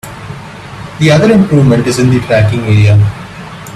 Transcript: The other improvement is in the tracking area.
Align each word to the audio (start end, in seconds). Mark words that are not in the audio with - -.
The 0.97 1.11
other 1.11 1.31
improvement 1.31 1.85
is 1.85 1.99
in 1.99 2.09
the 2.09 2.19
tracking 2.21 2.61
area. 2.63 2.97